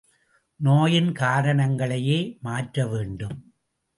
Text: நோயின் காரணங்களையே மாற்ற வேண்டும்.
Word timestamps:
நோயின் 0.59 1.11
காரணங்களையே 1.11 2.37
மாற்ற 2.41 2.87
வேண்டும். 2.87 3.37